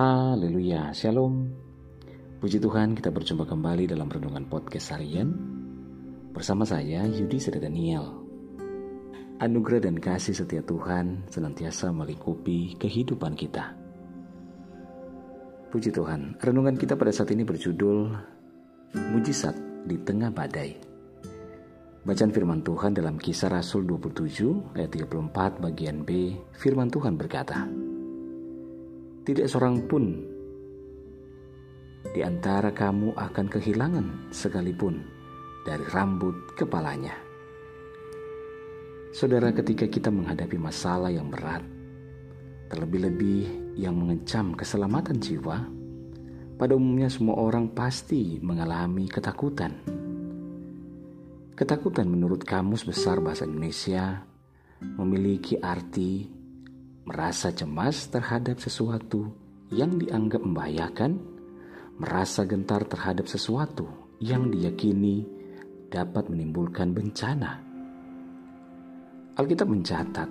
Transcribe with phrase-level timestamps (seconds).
[0.00, 1.44] Haleluya, Shalom.
[2.40, 5.28] Puji Tuhan kita berjumpa kembali dalam Renungan Podcast Harian.
[6.32, 8.08] Bersama saya Yudi Seda Daniel.
[9.44, 13.76] Anugerah dan kasih setia Tuhan senantiasa melingkupi kehidupan kita.
[15.68, 18.08] Puji Tuhan, renungan kita pada saat ini berjudul
[18.96, 20.80] Mujizat di Tengah Badai.
[22.08, 27.68] Bacaan firman Tuhan dalam kisah Rasul 27 ayat 34 bagian B Firman Tuhan berkata
[29.24, 30.04] tidak seorang pun
[32.10, 35.04] di antara kamu akan kehilangan sekalipun
[35.62, 37.12] dari rambut kepalanya.
[39.12, 41.60] Saudara, ketika kita menghadapi masalah yang berat,
[42.70, 45.66] terlebih-lebih yang mengancam keselamatan jiwa,
[46.56, 49.76] pada umumnya semua orang pasti mengalami ketakutan.
[51.58, 54.24] Ketakutan menurut Kamus Besar Bahasa Indonesia
[54.80, 56.39] memiliki arti
[57.04, 59.32] merasa cemas terhadap sesuatu
[59.70, 61.16] yang dianggap membahayakan,
[62.00, 63.86] merasa gentar terhadap sesuatu
[64.20, 65.24] yang diyakini
[65.88, 67.60] dapat menimbulkan bencana.
[69.36, 70.28] Alkitab mencatat,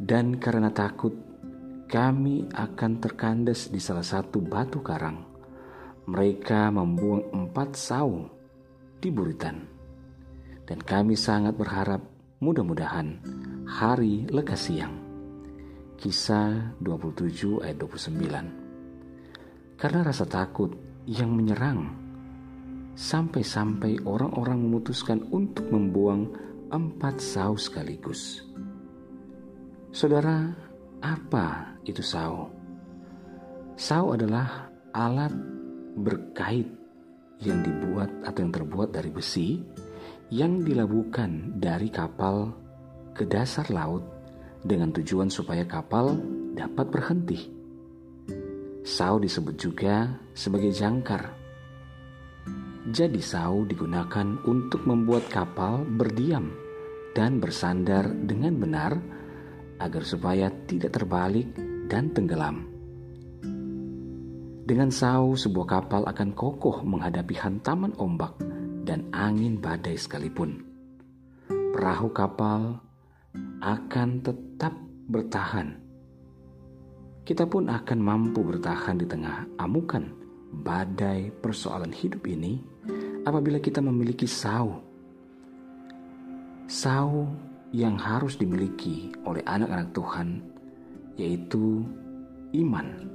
[0.00, 1.12] dan karena takut,
[1.90, 5.26] kami akan terkandas di salah satu batu karang.
[6.06, 8.30] Mereka membuang empat sau
[8.96, 9.66] di buritan,
[10.64, 12.00] dan kami sangat berharap
[12.40, 13.20] mudah-mudahan
[13.68, 14.96] hari lekas siang.
[16.00, 19.76] Kisah 27 ayat 29.
[19.76, 20.72] Karena rasa takut
[21.04, 21.92] yang menyerang,
[22.96, 26.32] sampai-sampai orang-orang memutuskan untuk membuang
[26.72, 28.40] empat saus sekaligus.
[29.92, 30.48] Saudara,
[31.04, 32.48] apa itu sau?
[33.76, 35.32] Sau adalah alat
[35.92, 36.72] berkait
[37.44, 39.60] yang dibuat atau yang terbuat dari besi
[40.30, 42.54] yang dilabuhkan dari kapal
[43.18, 44.06] ke dasar laut
[44.62, 46.14] dengan tujuan supaya kapal
[46.54, 47.50] dapat berhenti.
[48.86, 51.34] Sau disebut juga sebagai jangkar.
[52.94, 56.48] Jadi sau digunakan untuk membuat kapal berdiam
[57.12, 58.92] dan bersandar dengan benar
[59.82, 61.50] agar supaya tidak terbalik
[61.90, 62.70] dan tenggelam.
[64.62, 68.38] Dengan sau, sebuah kapal akan kokoh menghadapi hantaman ombak
[68.90, 70.66] dan angin badai sekalipun.
[71.46, 72.82] Perahu kapal
[73.62, 74.74] akan tetap
[75.06, 75.78] bertahan.
[77.22, 80.10] Kita pun akan mampu bertahan di tengah amukan
[80.50, 82.58] badai persoalan hidup ini
[83.22, 84.82] apabila kita memiliki sau.
[86.66, 87.30] Sau
[87.70, 90.28] yang harus dimiliki oleh anak-anak Tuhan
[91.14, 91.86] yaitu
[92.58, 93.06] iman.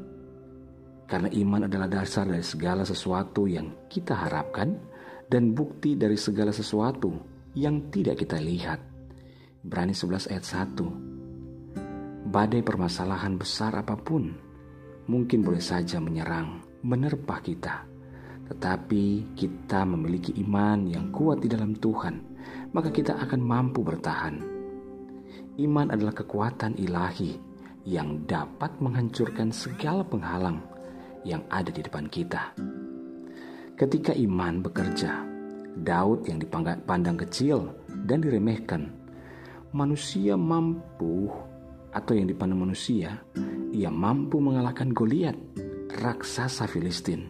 [1.04, 4.95] Karena iman adalah dasar dari segala sesuatu yang kita harapkan
[5.26, 7.12] dan bukti dari segala sesuatu
[7.58, 8.80] yang tidak kita lihat.
[9.66, 14.34] Berani 11 ayat 1 Badai permasalahan besar apa pun
[15.06, 17.86] mungkin boleh saja menyerang, menerpa kita.
[18.46, 22.16] Tetapi kita memiliki iman yang kuat di dalam Tuhan,
[22.74, 24.38] maka kita akan mampu bertahan.
[25.58, 27.40] Iman adalah kekuatan ilahi
[27.86, 30.62] yang dapat menghancurkan segala penghalang
[31.26, 32.54] yang ada di depan kita.
[33.76, 35.20] Ketika iman bekerja,
[35.84, 37.76] Daud yang dipandang kecil
[38.08, 38.88] dan diremehkan
[39.76, 41.28] manusia mampu
[41.92, 43.20] atau yang dipandang manusia,
[43.76, 45.36] ia mampu mengalahkan Goliat,
[45.92, 47.28] raksasa Filistin.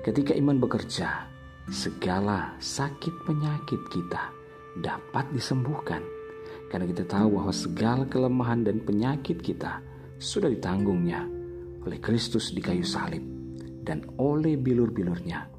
[0.00, 1.28] Ketika iman bekerja,
[1.68, 4.32] segala sakit penyakit kita
[4.80, 6.00] dapat disembuhkan.
[6.72, 9.84] Karena kita tahu bahwa segala kelemahan dan penyakit kita
[10.16, 11.28] sudah ditanggungnya
[11.84, 13.20] oleh Kristus di kayu salib.
[13.84, 15.57] Dan oleh bilur-bilurnya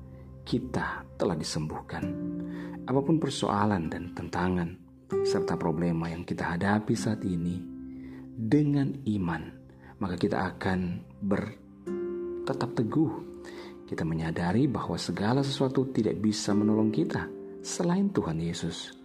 [0.50, 2.02] kita telah disembuhkan.
[2.90, 4.74] Apa pun persoalan dan tentangan,
[5.22, 7.62] serta problema yang kita hadapi saat ini
[8.34, 9.44] dengan iman,
[10.02, 11.54] maka kita akan ber
[12.50, 13.30] tetap teguh.
[13.86, 17.30] Kita menyadari bahwa segala sesuatu tidak bisa menolong kita
[17.62, 18.98] selain Tuhan Yesus,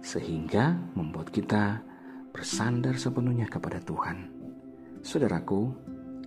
[0.00, 1.84] sehingga membuat kita
[2.32, 4.28] bersandar sepenuhnya kepada Tuhan.
[5.04, 5.68] Saudaraku,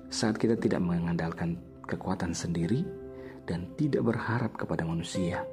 [0.10, 2.82] saat kita tidak mengandalkan kekuatan sendiri
[3.46, 5.44] dan tidak berharap kepada manusia,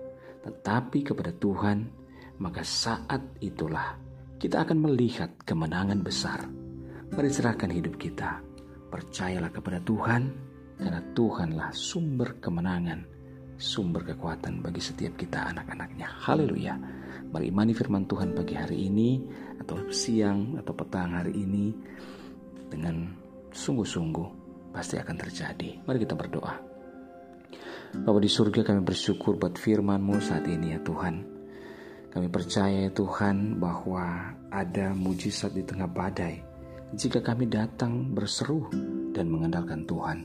[0.45, 1.99] tetapi kepada Tuhan
[2.39, 3.99] maka saat itulah
[4.39, 6.47] kita akan melihat kemenangan besar.
[7.11, 8.39] Mari serahkan hidup kita.
[8.89, 10.23] Percayalah kepada Tuhan,
[10.79, 13.03] karena Tuhanlah sumber kemenangan,
[13.59, 16.07] sumber kekuatan bagi setiap kita anak-anaknya.
[16.25, 16.79] Haleluya.
[17.29, 19.21] Mari imani firman Tuhan pagi hari ini,
[19.59, 21.75] atau siang, atau petang hari ini,
[22.71, 23.11] dengan
[23.51, 24.29] sungguh-sungguh
[24.73, 25.83] pasti akan terjadi.
[25.85, 26.68] Mari kita berdoa.
[27.89, 31.25] Bapak di surga kami bersyukur buat firman-Mu saat ini ya Tuhan.
[32.13, 36.37] Kami percaya ya Tuhan bahwa ada mujizat di tengah badai.
[36.93, 38.69] Jika kami datang berseru
[39.17, 40.21] dan mengandalkan Tuhan.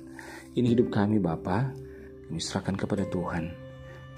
[0.59, 1.71] Ini hidup kami Bapa,
[2.27, 3.55] kami serahkan kepada Tuhan.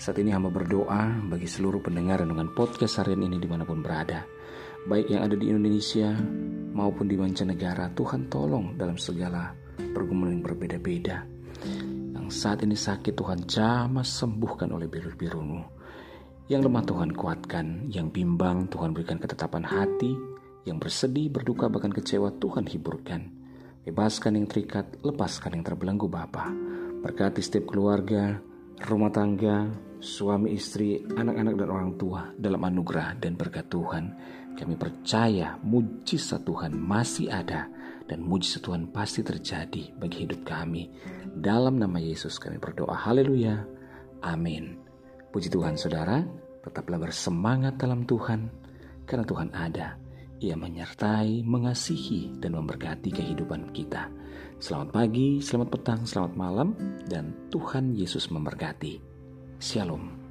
[0.01, 4.25] Saat ini hamba berdoa bagi seluruh pendengar dengan podcast harian ini di mana pun berada.
[4.89, 6.17] Baik yang ada di Indonesia
[6.73, 11.29] maupun di mancanegara, Tuhan tolong dalam segala pergumulan yang berbeda-beda.
[12.25, 15.61] Yang saat ini sakit Tuhan jamah sembuhkan oleh biru-birumu.
[16.49, 20.17] Yang lemah Tuhan kuatkan, yang bimbang Tuhan berikan ketetapan hati,
[20.65, 23.29] yang bersedih, berduka, bahkan kecewa Tuhan hiburkan.
[23.85, 26.49] Bebaskan yang terikat, lepaskan yang terbelenggu Bapa.
[27.05, 28.41] Berkati setiap keluarga,
[28.89, 29.69] rumah tangga,
[30.01, 34.17] suami istri, anak-anak dan orang tua dalam anugerah dan berkat Tuhan.
[34.57, 37.69] Kami percaya mujizat Tuhan masih ada
[38.05, 40.89] dan mujizat Tuhan pasti terjadi bagi hidup kami.
[41.35, 42.93] Dalam nama Yesus kami berdoa.
[42.93, 43.65] Haleluya.
[44.21, 44.77] Amin.
[45.33, 46.23] Puji Tuhan saudara,
[46.63, 48.49] tetaplah bersemangat dalam Tuhan
[49.05, 49.99] karena Tuhan ada.
[50.35, 54.11] Ia menyertai, mengasihi, dan memberkati kehidupan kita.
[54.59, 56.75] Selamat pagi, selamat petang, selamat malam,
[57.07, 58.99] dan Tuhan Yesus memberkati.
[59.63, 60.24] Shalom.